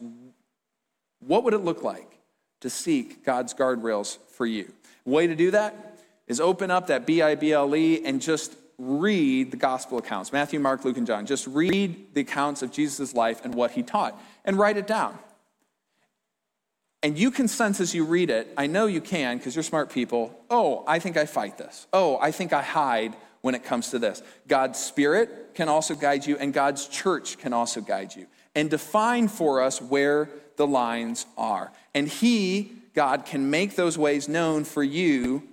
[1.19, 2.17] What would it look like
[2.61, 4.73] to seek God's guardrails for you?
[5.05, 8.55] Way to do that is open up that B I B L E and just
[8.79, 11.27] read the gospel accounts Matthew, Mark, Luke, and John.
[11.27, 15.19] Just read the accounts of Jesus' life and what he taught and write it down.
[17.05, 19.91] And you can sense as you read it, I know you can because you're smart
[19.91, 20.35] people.
[20.49, 21.85] Oh, I think I fight this.
[21.93, 24.23] Oh, I think I hide when it comes to this.
[24.47, 29.27] God's Spirit can also guide you, and God's church can also guide you and define
[29.27, 31.71] for us where the lines are.
[31.93, 35.47] And He, God, can make those ways known for you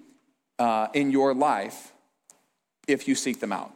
[0.58, 1.92] uh, in your life
[2.88, 3.74] if you seek them out.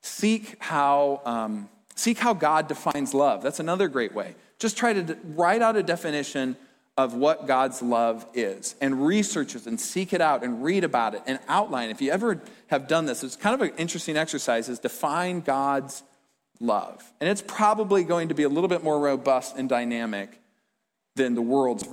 [0.00, 3.42] Seek how, um, seek how God defines love.
[3.42, 4.36] That's another great way.
[4.58, 6.56] Just try to write out a definition
[6.96, 11.14] of what God's love is and research it and seek it out and read about
[11.14, 11.90] it and outline.
[11.90, 16.04] If you ever have done this, it's kind of an interesting exercise is define God's
[16.60, 17.12] love.
[17.20, 20.40] And it's probably going to be a little bit more robust and dynamic
[21.16, 21.86] than the world's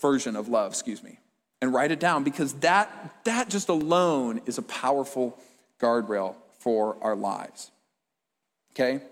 [0.00, 1.18] version of love, excuse me.
[1.62, 5.38] And write it down because that that just alone is a powerful
[5.78, 7.70] guardrail for our lives.
[8.72, 9.02] Okay?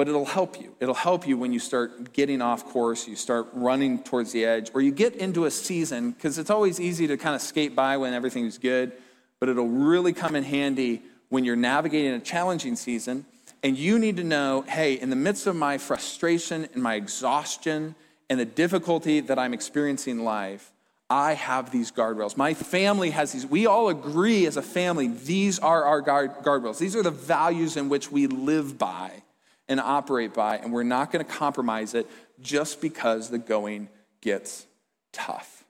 [0.00, 0.74] But it'll help you.
[0.80, 4.70] It'll help you when you start getting off course, you start running towards the edge,
[4.72, 7.98] or you get into a season, because it's always easy to kind of skate by
[7.98, 8.92] when everything's good,
[9.40, 13.26] but it'll really come in handy when you're navigating a challenging season
[13.62, 17.94] and you need to know hey, in the midst of my frustration and my exhaustion
[18.30, 20.72] and the difficulty that I'm experiencing in life,
[21.10, 22.38] I have these guardrails.
[22.38, 23.44] My family has these.
[23.44, 26.78] We all agree as a family, these are our guard, guardrails.
[26.78, 29.24] These are the values in which we live by
[29.70, 32.10] and operate by, and we're not going to compromise it
[32.42, 33.88] just because the going
[34.20, 34.66] gets
[35.12, 35.64] tough.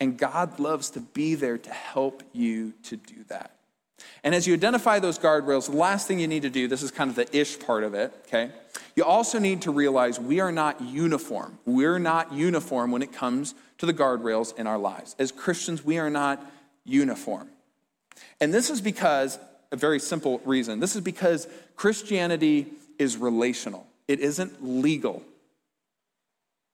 [0.00, 3.56] And God loves to be there to help you to do that.
[4.24, 6.90] And as you identify those guardrails, the last thing you need to do, this is
[6.90, 8.50] kind of the ish part of it, okay?
[8.96, 11.58] You also need to realize we are not uniform.
[11.66, 15.16] We're not uniform when it comes to the guardrails in our lives.
[15.18, 16.44] As Christians, we are not
[16.84, 17.48] uniform.
[18.40, 19.38] And this is because,
[19.70, 25.22] a very simple reason, this is because Christianity is relational, it isn't legal.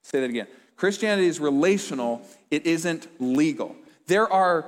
[0.03, 0.47] Say that again.
[0.77, 3.75] Christianity is relational, it isn't legal.
[4.07, 4.65] There are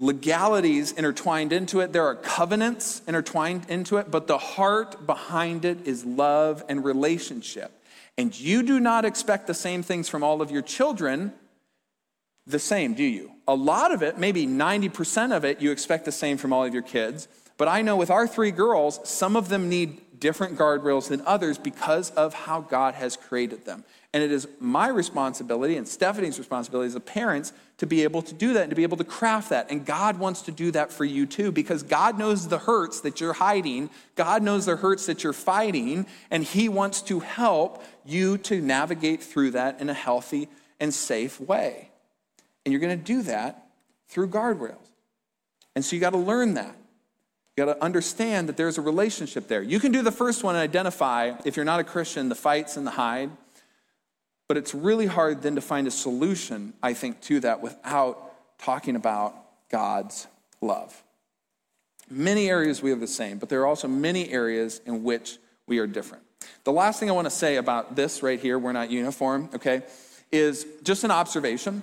[0.00, 5.86] legalities intertwined into it, there are covenants intertwined into it, but the heart behind it
[5.86, 7.72] is love and relationship.
[8.16, 11.32] And you do not expect the same things from all of your children
[12.48, 13.30] the same, do you?
[13.46, 16.72] A lot of it, maybe 90% of it, you expect the same from all of
[16.72, 17.28] your kids.
[17.58, 21.58] But I know with our three girls, some of them need different guardrails than others
[21.58, 23.84] because of how God has created them.
[24.12, 28.34] And it is my responsibility and Stephanie's responsibility as a parents to be able to
[28.34, 29.70] do that and to be able to craft that.
[29.70, 33.20] And God wants to do that for you too, because God knows the hurts that
[33.20, 33.90] you're hiding.
[34.14, 39.22] God knows the hurts that you're fighting, and He wants to help you to navigate
[39.22, 40.48] through that in a healthy
[40.80, 41.90] and safe way.
[42.64, 43.68] And you're going to do that
[44.08, 44.76] through guardrails.
[45.76, 46.74] And so you got to learn that.
[47.58, 49.60] Got to understand that there's a relationship there.
[49.62, 52.76] You can do the first one and identify, if you're not a Christian, the fights
[52.76, 53.30] and the hide.
[54.46, 58.94] But it's really hard then to find a solution, I think, to that without talking
[58.94, 59.34] about
[59.70, 60.28] God's
[60.60, 61.02] love.
[62.08, 65.80] Many areas we have the same, but there are also many areas in which we
[65.80, 66.22] are different.
[66.62, 69.82] The last thing I want to say about this right here, we're not uniform, okay,
[70.30, 71.82] is just an observation,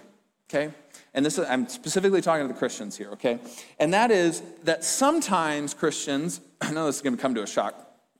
[0.50, 0.74] okay?
[1.16, 3.40] And this is, I'm specifically talking to the Christians here, okay?
[3.80, 7.48] And that is that sometimes Christians, I know this is going to come to a
[7.48, 7.74] shock,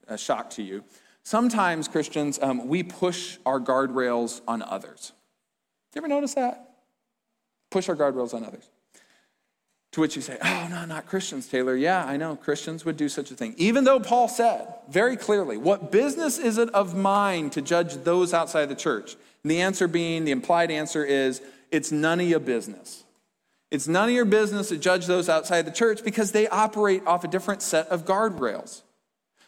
[0.08, 0.82] a shock to you.
[1.22, 5.12] Sometimes Christians, um, we push our guardrails on others.
[5.94, 6.74] You ever notice that?
[7.70, 8.68] Push our guardrails on others.
[9.92, 11.74] To which you say, oh, no, not Christians, Taylor.
[11.74, 13.54] Yeah, I know Christians would do such a thing.
[13.56, 18.32] Even though Paul said very clearly, what business is it of mine to judge those
[18.32, 19.16] outside the church?
[19.42, 23.04] And the answer being, the implied answer is, it's none of your business.
[23.70, 27.24] It's none of your business to judge those outside the church because they operate off
[27.24, 28.82] a different set of guardrails.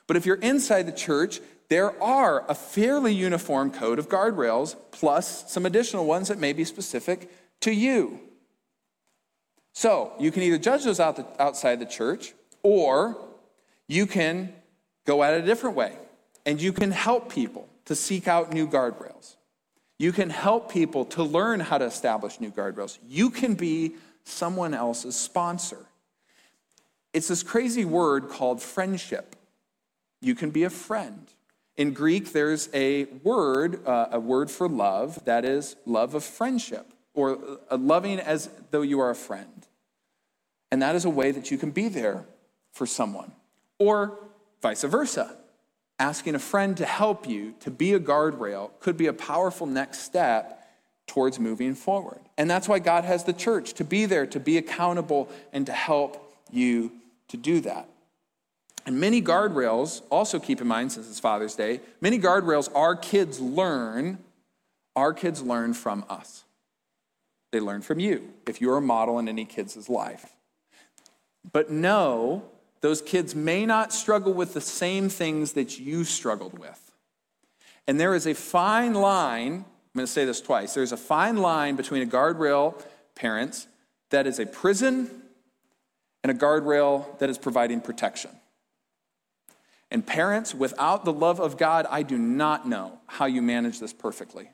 [0.06, 5.50] But if you're inside the church, there are a fairly uniform code of guardrails, plus
[5.52, 8.20] some additional ones that may be specific to you.
[9.72, 13.16] So you can either judge those outside the church, or
[13.86, 14.52] you can
[15.06, 15.96] go at it a different way.
[16.44, 19.36] And you can help people to seek out new guardrails.
[19.98, 22.98] You can help people to learn how to establish new guardrails.
[23.06, 25.86] You can be someone else's sponsor.
[27.12, 29.34] It's this crazy word called friendship.
[30.20, 31.28] You can be a friend.
[31.76, 36.92] In Greek, there's a word, uh, a word for love, that is love of friendship,
[37.14, 37.38] or
[37.70, 39.66] uh, loving as though you are a friend.
[40.70, 42.26] And that is a way that you can be there
[42.72, 43.32] for someone.
[43.78, 44.18] Or
[44.60, 45.36] vice versa
[45.98, 50.00] asking a friend to help you to be a guardrail could be a powerful next
[50.00, 50.54] step
[51.06, 52.20] towards moving forward.
[52.36, 55.72] And that's why God has the church to be there, to be accountable, and to
[55.72, 56.92] help you
[57.28, 57.88] to do that.
[58.86, 63.40] And many guardrails, also keep in mind, since it's Father's Day, many guardrails our kids
[63.40, 64.18] learn,
[64.94, 66.44] our kids learn from us.
[67.50, 70.34] They learn from you if you're a model in any kid's life.
[71.50, 72.44] But know
[72.80, 76.92] those kids may not struggle with the same things that you struggled with.
[77.86, 79.64] And there is a fine line, I'm
[79.94, 80.74] going to say this twice.
[80.74, 82.80] There's a fine line between a guardrail,
[83.14, 83.66] parents,
[84.10, 85.10] that is a prison
[86.22, 88.30] and a guardrail that is providing protection.
[89.90, 93.92] And parents, without the love of God, I do not know how you manage this
[93.92, 94.50] perfectly.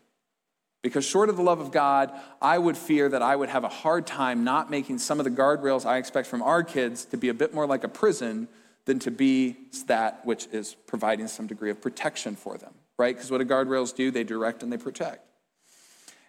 [0.85, 2.13] Because short of the love of God,
[2.43, 5.31] I would fear that I would have a hard time not making some of the
[5.31, 8.49] guardrails I expect from our kids to be a bit more like a prison
[8.85, 9.57] than to be
[9.87, 13.17] that which is providing some degree of protection for them, right?
[13.17, 14.11] Because what do guardrails do?
[14.11, 15.27] They direct and they protect.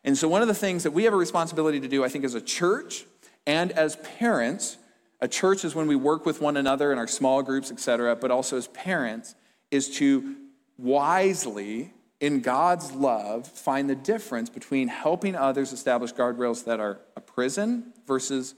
[0.05, 2.23] And so, one of the things that we have a responsibility to do, I think,
[2.23, 3.03] as a church
[3.45, 4.77] and as parents,
[5.19, 8.15] a church is when we work with one another in our small groups, et cetera,
[8.15, 9.35] but also as parents,
[9.69, 10.37] is to
[10.77, 17.21] wisely, in God's love, find the difference between helping others establish guardrails that are a
[17.21, 18.55] prison versus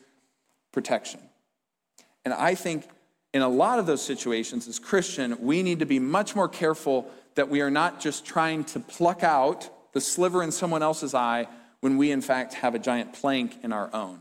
[0.71, 1.19] protection.
[2.23, 2.87] And I think
[3.33, 7.09] in a lot of those situations, as Christian, we need to be much more careful
[7.35, 11.47] that we are not just trying to pluck out the sliver in someone else's eye
[11.81, 14.19] when we, in fact, have a giant plank in our own.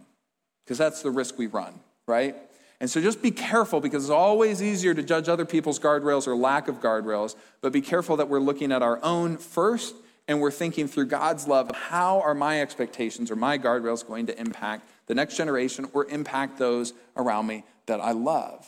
[0.64, 2.36] Because that's the risk we run, right?
[2.80, 6.36] And so just be careful because it's always easier to judge other people's guardrails or
[6.36, 9.94] lack of guardrails, but be careful that we're looking at our own first
[10.28, 14.38] and we're thinking through God's love how are my expectations or my guardrails going to
[14.38, 18.66] impact the next generation or impact those around me that I love.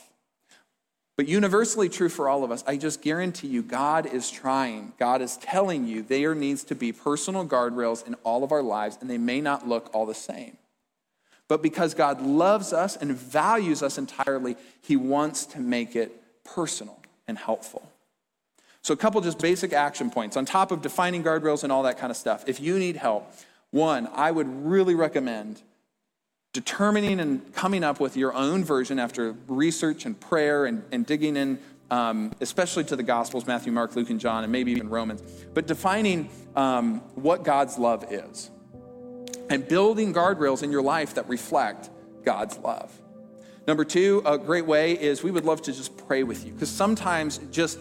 [1.17, 4.93] But universally true for all of us, I just guarantee you, God is trying.
[4.97, 8.97] God is telling you there needs to be personal guardrails in all of our lives,
[9.01, 10.57] and they may not look all the same.
[11.49, 17.01] But because God loves us and values us entirely, He wants to make it personal
[17.27, 17.91] and helpful.
[18.81, 21.97] So, a couple just basic action points on top of defining guardrails and all that
[21.97, 22.45] kind of stuff.
[22.47, 23.29] If you need help,
[23.71, 25.61] one, I would really recommend
[26.53, 31.35] determining and coming up with your own version after research and prayer and, and digging
[31.35, 31.59] in,
[31.91, 35.21] um, especially to the Gospels Matthew, Mark, Luke, and John, and maybe even Romans,
[35.53, 38.49] but defining um, what God's love is
[39.49, 41.89] and building guardrails in your life that reflect
[42.23, 42.91] God's love.
[43.67, 46.69] Number two, a great way is we would love to just pray with you because
[46.69, 47.79] sometimes just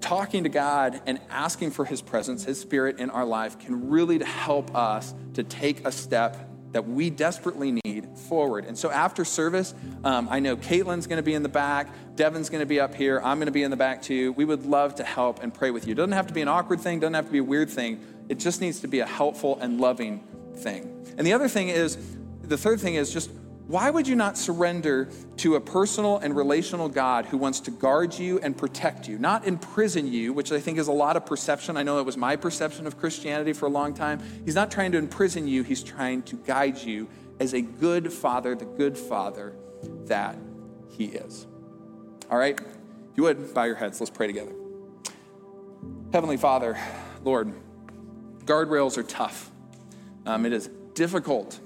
[0.00, 4.22] talking to God and asking for His presence, His Spirit in our life can really
[4.22, 6.36] help us to take a step
[6.72, 8.64] that we desperately need forward.
[8.66, 12.50] And so after service, um, I know Caitlin's going to be in the back, Devin's
[12.50, 14.32] going to be up here, I'm going to be in the back too.
[14.32, 15.92] We would love to help and pray with you.
[15.92, 18.00] It doesn't have to be an awkward thing, doesn't have to be a weird thing.
[18.28, 20.22] It just needs to be a helpful and loving
[20.58, 21.14] thing.
[21.16, 21.98] And the other thing is,
[22.42, 23.30] the third thing is just
[23.68, 28.18] why would you not surrender to a personal and relational God who wants to guard
[28.18, 31.76] you and protect you, not imprison you, which I think is a lot of perception?
[31.76, 34.22] I know that was my perception of Christianity for a long time.
[34.46, 37.08] He's not trying to imprison you, he's trying to guide you
[37.40, 39.54] as a good father, the good father
[40.06, 40.36] that
[40.88, 41.46] he is.
[42.30, 42.58] All right?
[42.58, 44.00] If you would, bow your heads.
[44.00, 44.52] Let's pray together.
[46.10, 46.78] Heavenly Father,
[47.22, 47.52] Lord,
[48.46, 49.50] guardrails are tough.
[50.28, 51.58] Um, it is difficult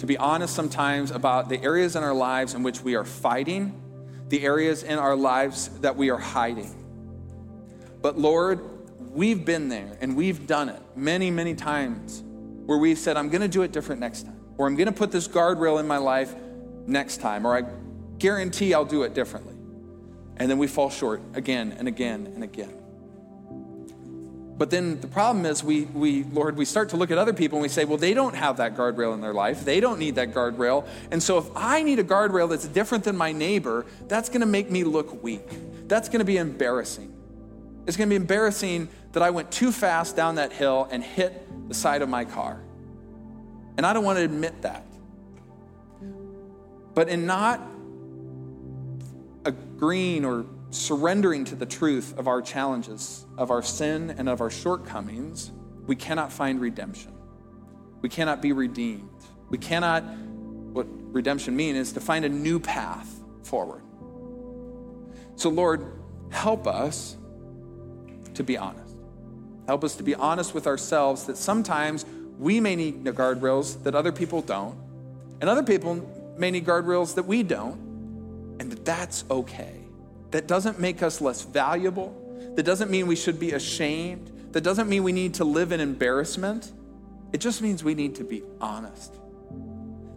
[0.00, 3.80] to be honest sometimes about the areas in our lives in which we are fighting,
[4.28, 6.74] the areas in our lives that we are hiding.
[8.02, 8.60] But Lord,
[9.12, 12.22] we've been there and we've done it many, many times
[12.66, 14.92] where we've said, I'm going to do it different next time, or I'm going to
[14.92, 16.34] put this guardrail in my life
[16.86, 17.64] next time, or I
[18.18, 19.54] guarantee I'll do it differently.
[20.36, 22.74] And then we fall short again and again and again.
[24.58, 27.58] But then the problem is, we, we, Lord, we start to look at other people
[27.58, 29.64] and we say, well, they don't have that guardrail in their life.
[29.64, 30.86] They don't need that guardrail.
[31.10, 34.46] And so if I need a guardrail that's different than my neighbor, that's going to
[34.46, 35.46] make me look weak.
[35.88, 37.12] That's going to be embarrassing.
[37.86, 41.68] It's going to be embarrassing that I went too fast down that hill and hit
[41.68, 42.60] the side of my car.
[43.76, 44.84] And I don't want to admit that.
[46.94, 47.60] But in not
[49.44, 50.46] agreeing or
[50.76, 55.52] surrendering to the truth of our challenges, of our sin, and of our shortcomings,
[55.86, 57.12] we cannot find redemption.
[58.02, 59.10] We cannot be redeemed.
[59.48, 63.82] We cannot, what redemption means is to find a new path forward.
[65.36, 65.86] So, Lord,
[66.30, 67.16] help us
[68.34, 68.94] to be honest.
[69.66, 72.04] Help us to be honest with ourselves that sometimes
[72.38, 74.76] we may need guardrails that other people don't,
[75.40, 77.78] and other people may need guardrails that we don't,
[78.60, 79.85] and that that's okay.
[80.36, 82.14] That doesn't make us less valuable.
[82.56, 84.52] That doesn't mean we should be ashamed.
[84.52, 86.72] That doesn't mean we need to live in embarrassment.
[87.32, 89.14] It just means we need to be honest.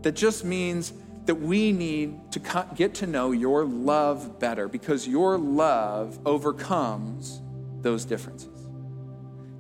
[0.02, 0.92] That just means
[1.24, 7.42] that we need to get to know your love better because your love overcomes
[7.82, 8.68] those differences.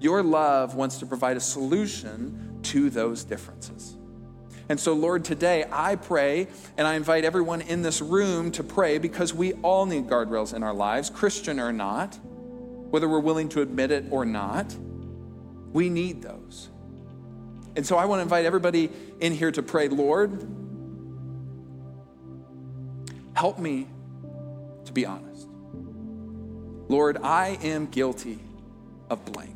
[0.01, 3.95] Your love wants to provide a solution to those differences.
[4.70, 6.47] And so, Lord, today I pray
[6.78, 10.61] and I invite everyone in this room to pray because we all need guardrails in
[10.61, 12.15] our lives, Christian or not,
[12.91, 14.76] whether we're willing to admit it or not.
[15.74, 16.70] We need those.
[17.76, 20.47] And so I want to invite everybody in here to pray, Lord,
[23.34, 23.88] help me
[24.86, 25.47] to be honest.
[26.89, 28.39] Lord, I am guilty
[29.09, 29.55] of blank.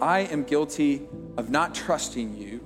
[0.00, 1.02] I am guilty
[1.36, 2.60] of not trusting you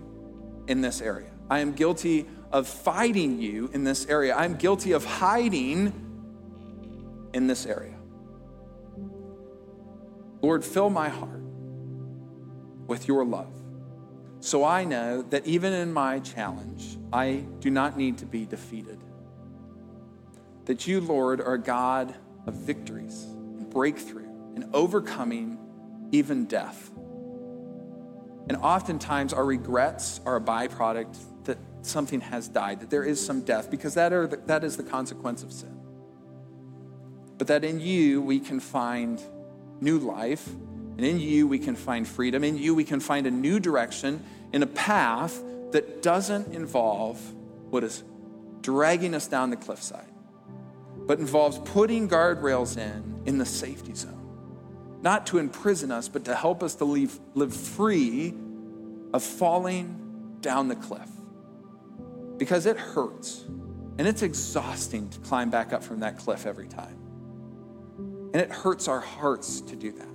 [0.69, 1.32] in this area.
[1.53, 4.35] I am guilty of fighting you in this area.
[4.35, 5.93] I'm guilty of hiding
[7.35, 7.95] in this area.
[10.41, 11.43] Lord, fill my heart
[12.87, 13.53] with your love
[14.41, 18.99] so I know that even in my challenge, I do not need to be defeated.
[20.65, 22.15] That you, Lord, are a God
[22.47, 25.59] of victories and breakthrough, and overcoming
[26.13, 26.91] even death.
[28.49, 31.19] And oftentimes, our regrets are a byproduct
[31.83, 34.83] something has died, that there is some death, because that, are the, that is the
[34.83, 35.79] consequence of sin.
[37.39, 39.21] But that in you, we can find
[39.81, 40.47] new life,
[40.97, 42.45] and in you, we can find freedom.
[42.45, 44.23] In you, we can find a new direction
[44.53, 47.19] in a path that doesn't involve
[47.71, 48.05] what is
[48.61, 50.13] dragging us down the cliffside,
[51.07, 54.19] but involves putting guardrails in in the safety zone.
[55.03, 58.35] Not to imprison us, but to help us to leave, live free
[59.13, 61.09] of falling down the cliff.
[62.43, 63.45] Because it hurts
[63.99, 66.99] and it's exhausting to climb back up from that cliff every time.
[68.35, 70.09] And it hurts our hearts to do that.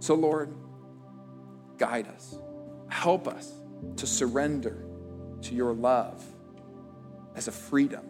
[0.00, 0.54] So, Lord,
[1.78, 2.38] guide us,
[2.88, 3.50] help us
[3.96, 4.84] to surrender
[5.40, 6.22] to your love
[7.36, 8.04] as a freedom,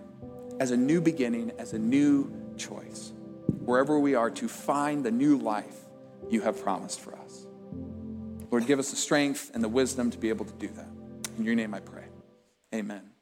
[0.58, 3.12] as a new beginning, as a new choice,
[3.60, 5.84] wherever we are, to find the new life
[6.28, 7.46] you have promised for us.
[8.50, 10.88] Lord, give us the strength and the wisdom to be able to do that.
[11.38, 12.05] In your name I pray.
[12.74, 13.15] Amen.